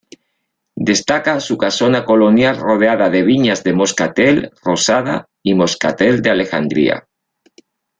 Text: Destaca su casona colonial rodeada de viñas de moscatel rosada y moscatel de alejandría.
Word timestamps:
Destaca 0.89 1.39
su 1.39 1.59
casona 1.59 2.03
colonial 2.05 2.57
rodeada 2.57 3.11
de 3.11 3.21
viñas 3.21 3.63
de 3.63 3.73
moscatel 3.73 4.49
rosada 4.63 5.29
y 5.43 5.53
moscatel 5.53 6.23
de 6.23 6.31
alejandría. 6.31 7.07